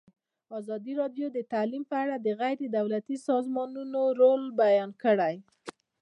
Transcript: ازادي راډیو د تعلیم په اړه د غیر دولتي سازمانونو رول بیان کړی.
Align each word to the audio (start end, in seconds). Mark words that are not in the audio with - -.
ازادي 0.59 0.93
راډیو 1.01 1.27
د 1.31 1.39
تعلیم 1.53 1.83
په 1.91 1.95
اړه 2.03 2.15
د 2.19 2.27
غیر 2.39 2.59
دولتي 2.77 3.15
سازمانونو 3.29 4.01
رول 4.21 4.43
بیان 4.61 4.91
کړی. 5.03 5.35